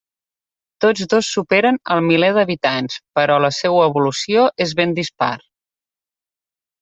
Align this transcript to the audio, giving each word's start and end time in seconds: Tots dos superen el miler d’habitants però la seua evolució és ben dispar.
Tots 0.83 1.03
dos 1.09 1.27
superen 1.33 1.75
el 1.95 1.99
miler 2.07 2.31
d’habitants 2.37 2.97
però 3.19 3.35
la 3.45 3.51
seua 3.57 3.83
evolució 3.91 4.47
és 4.67 4.73
ben 4.81 4.97
dispar. 5.01 5.31